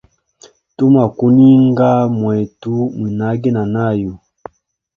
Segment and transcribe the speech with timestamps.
[0.75, 4.13] Tumwa kuninga mwetu mwinage na nayu.